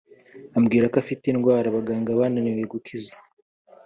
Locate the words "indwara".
1.27-1.65